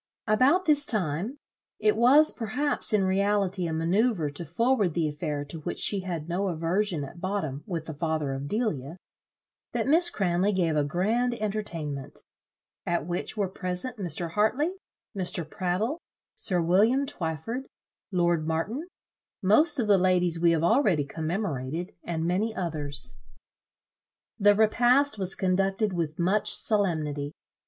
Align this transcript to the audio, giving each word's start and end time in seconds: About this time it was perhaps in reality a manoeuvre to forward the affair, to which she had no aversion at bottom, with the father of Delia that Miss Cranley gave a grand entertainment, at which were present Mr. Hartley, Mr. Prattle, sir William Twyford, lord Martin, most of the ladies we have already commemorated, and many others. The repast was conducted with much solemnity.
About 0.25 0.65
this 0.65 0.83
time 0.83 1.37
it 1.77 1.95
was 1.95 2.31
perhaps 2.33 2.91
in 2.91 3.03
reality 3.03 3.67
a 3.67 3.71
manoeuvre 3.71 4.31
to 4.33 4.45
forward 4.47 4.95
the 4.95 5.07
affair, 5.07 5.45
to 5.45 5.59
which 5.59 5.77
she 5.77 5.99
had 5.99 6.27
no 6.27 6.47
aversion 6.47 7.03
at 7.03 7.21
bottom, 7.21 7.63
with 7.67 7.85
the 7.85 7.93
father 7.93 8.33
of 8.33 8.47
Delia 8.47 8.97
that 9.73 9.85
Miss 9.87 10.09
Cranley 10.09 10.53
gave 10.53 10.75
a 10.75 10.83
grand 10.83 11.35
entertainment, 11.35 12.23
at 12.83 13.05
which 13.05 13.37
were 13.37 13.47
present 13.47 13.97
Mr. 13.97 14.31
Hartley, 14.31 14.71
Mr. 15.15 15.47
Prattle, 15.47 15.99
sir 16.33 16.59
William 16.59 17.05
Twyford, 17.05 17.67
lord 18.11 18.47
Martin, 18.47 18.87
most 19.43 19.77
of 19.77 19.85
the 19.85 19.99
ladies 19.99 20.39
we 20.39 20.49
have 20.49 20.63
already 20.63 21.03
commemorated, 21.03 21.93
and 22.03 22.25
many 22.25 22.55
others. 22.55 23.19
The 24.39 24.55
repast 24.55 25.19
was 25.19 25.35
conducted 25.35 25.93
with 25.93 26.17
much 26.17 26.49
solemnity. 26.51 27.33